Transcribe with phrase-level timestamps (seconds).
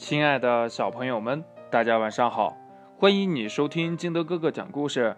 [0.00, 2.56] 亲爱的小朋友们，大家晚上好！
[2.98, 5.14] 欢迎你收听金德哥哥讲故事。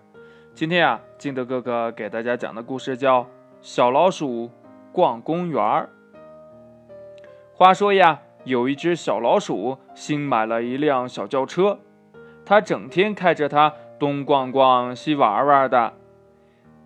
[0.55, 3.21] 今天啊，金德哥哥给大家讲的故事叫
[3.61, 4.51] 《小老鼠
[4.91, 5.89] 逛公园儿》。
[7.55, 11.79] 话说呀，有一只小老鼠新买了一辆小轿车，
[12.45, 15.93] 它整天开着它东逛逛西玩玩的。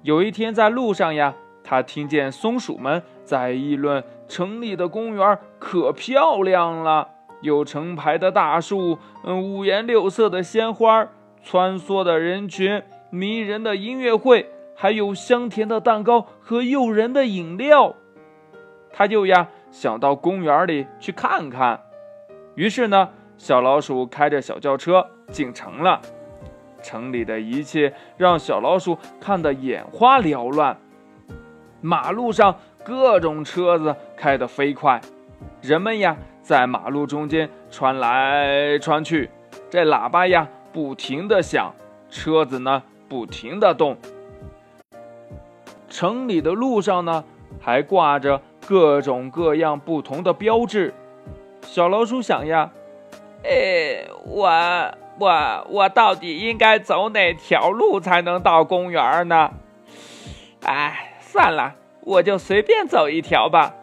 [0.03, 1.35] 有一天在路上呀，
[1.65, 7.09] 它听见松鼠们在议论城里的公园可漂亮了。
[7.41, 11.09] 有成排的大树，嗯，五颜六色的鲜花，
[11.43, 17.95] 穿梭的人群，迷人的音乐会，还有香甜的蛋糕和诱人的饮料。
[18.93, 21.81] 他就呀想到公园里去看看。
[22.55, 26.01] 于是呢，小老鼠开着小轿车进城了。
[26.83, 30.79] 城里的一切让小老鼠看得眼花缭乱。
[31.83, 35.01] 马路上各种车子开得飞快，
[35.61, 36.17] 人们呀。
[36.47, 39.29] 在马路中间穿来穿去，
[39.69, 41.75] 这喇叭呀不停地响，
[42.09, 43.97] 车子呢不停地动。
[45.89, 47.25] 城里的路上呢
[47.61, 50.95] 还挂着各种各样不同的标志。
[51.63, 52.71] 小老鼠想呀，
[53.43, 54.49] 哎，我
[55.19, 59.51] 我我到底应该走哪条路才能到公园呢？
[60.63, 63.75] 哎，算了，我就随便走一条吧。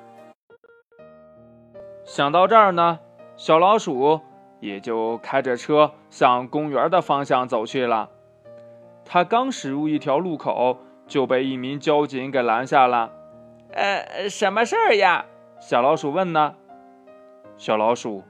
[2.05, 2.99] 想到这儿呢，
[3.37, 4.19] 小老鼠
[4.59, 8.09] 也就开着车向公园的方向走去了。
[9.05, 13.11] 他刚驶入一条路口，就被一名交警给拦下了。
[13.71, 15.25] “呃，什么事儿呀？”
[15.59, 16.55] 小老鼠问呢。
[17.57, 18.23] “小老鼠，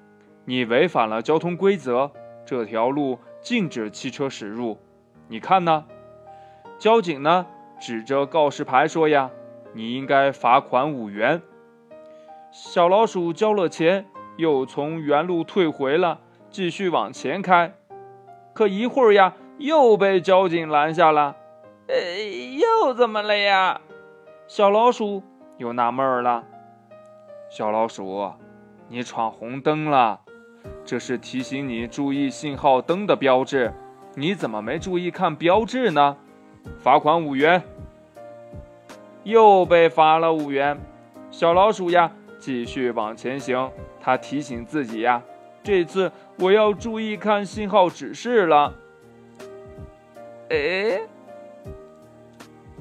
[0.45, 2.11] 你违反了交通规则，
[2.45, 4.77] 这条路禁止汽车驶入。
[5.27, 5.85] 你看呢？”
[6.77, 7.45] 交警呢，
[7.79, 9.31] 指着告示牌说：“呀，
[9.73, 11.41] 你应该罚款五元。”
[12.53, 14.05] 小老鼠交了钱，
[14.37, 16.19] 又从原路退回了，
[16.51, 17.73] 继续往前开。
[18.53, 21.35] 可一会儿呀，又被交警拦下了。
[21.87, 21.95] 呃，
[22.55, 23.81] 又怎么了呀？
[24.45, 25.23] 小老鼠
[25.57, 26.43] 又纳闷儿了。
[27.49, 28.31] 小老鼠，
[28.87, 30.21] 你闯红灯了，
[30.85, 33.73] 这是提醒你注意信号灯的标志，
[34.13, 36.17] 你怎么没注意看标志呢？
[36.77, 37.63] 罚款五元。
[39.23, 40.79] 又被罚了五元。
[41.31, 42.11] 小老鼠呀。
[42.43, 43.71] 继续往前行，
[44.01, 45.23] 他提醒自己呀，
[45.63, 48.73] 这次我要注意看信号指示了。
[50.49, 50.99] 哎，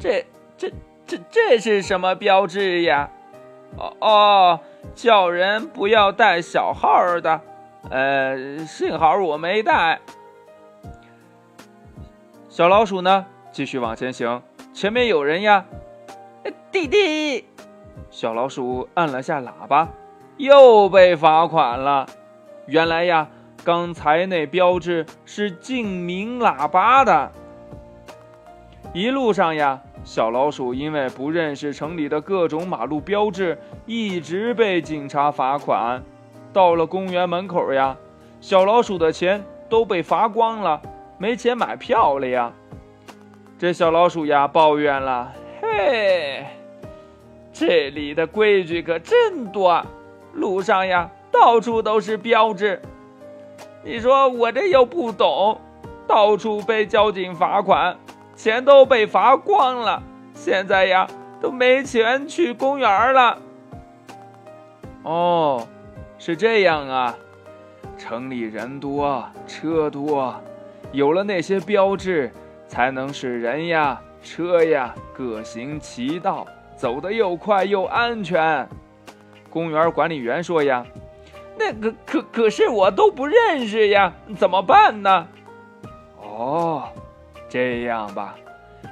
[0.00, 0.26] 这、
[0.58, 0.72] 这、
[1.06, 3.08] 这、这是什么标志呀？
[3.76, 4.60] 哦哦，
[4.96, 7.40] 叫人不要带小号的。
[7.88, 10.00] 呃，幸好我没带。
[12.48, 14.42] 小老鼠呢，继续往前行，
[14.74, 15.64] 前面有人呀，
[16.72, 17.51] 弟弟。
[18.12, 19.88] 小老鼠按了下喇叭，
[20.36, 22.06] 又被罚款了。
[22.66, 23.26] 原来呀，
[23.64, 27.32] 刚才那标志是禁鸣喇叭的。
[28.92, 36.02] 一路上呀，小老鼠因为不认识城里的各种马路标志，一直被警察罚款。
[36.52, 37.96] 到了公园门口呀，
[38.42, 40.82] 小老鼠的钱都被罚光了，
[41.16, 42.52] 没钱买票了呀。
[43.58, 46.44] 这小老鼠呀，抱怨了：“嘿。”
[47.52, 49.84] 这里的规矩可真多，
[50.32, 52.80] 路上呀到处都是标志。
[53.84, 55.60] 你说我这又不懂，
[56.06, 57.96] 到处被交警罚款，
[58.34, 60.02] 钱都被罚光了，
[60.34, 61.06] 现在呀
[61.40, 63.38] 都没钱去公园了。
[65.02, 65.66] 哦，
[66.18, 67.14] 是这样啊，
[67.98, 70.34] 城里人多车多，
[70.92, 72.30] 有了那些标志，
[72.66, 76.46] 才能使人呀车呀各行其道。
[76.82, 78.68] 走得又快又安全，
[79.48, 80.84] 公园管理员说呀
[81.56, 85.28] ：“那个可可是我都不认识呀，怎么办呢？”
[86.18, 86.88] 哦，
[87.48, 88.34] 这样吧，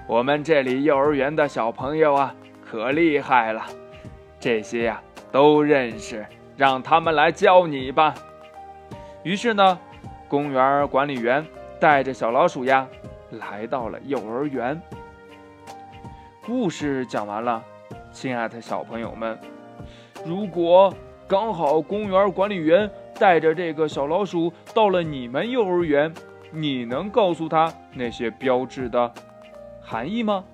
[0.07, 2.33] 我们这里幼儿园的小朋友啊，
[2.65, 3.67] 可厉害了，
[4.39, 5.03] 这些呀
[5.33, 6.25] 都认识，
[6.57, 8.15] 让他们来教你吧。
[9.25, 9.77] 于是呢，
[10.29, 11.45] 公园管理员
[11.81, 12.87] 带着小老鼠呀，
[13.33, 14.81] 来到了幼儿园。
[16.47, 17.61] 故事讲完了。
[18.13, 19.39] 亲爱的小朋友们，
[20.25, 20.93] 如果
[21.29, 26.13] 刚好公园管理员带着这个小老鼠到了你们幼儿园，
[26.51, 29.13] 你能告诉他那些标志的
[29.81, 30.45] 含义吗？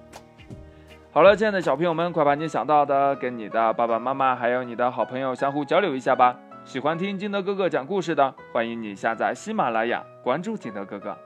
[1.11, 6.39] 好了，亲爱的小朋友们，快把你想到的跟你的爸爸妈妈还有你的好朋友相互交流一下吧。
[6.65, 11.17] 喜欢听金德哥哥讲故事的，欢迎你下载喜马拉雅，关注金德哥哥。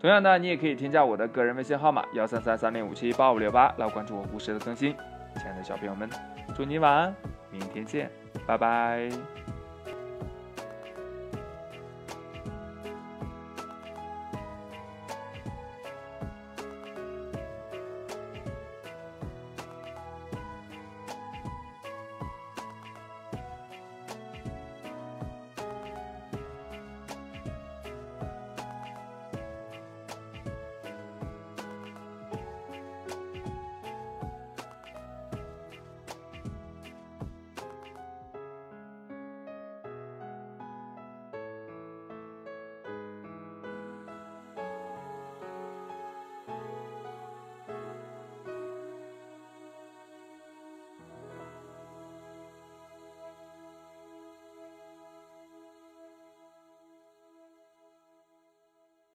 [0.00, 4.94] 同样的，你也可以添加我的个人微信号码幺三三三零五七八五六八来关注我故事的更新。
[5.36, 6.08] 亲爱的小朋友们，
[6.54, 7.14] 祝你晚安，
[7.50, 8.10] 明天见，
[8.46, 9.08] 拜拜。